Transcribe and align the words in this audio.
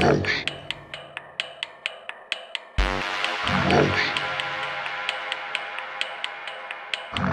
mãos. 0.00 0.44
Mãos. 3.70 4.00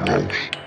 Mãos. 0.08 0.63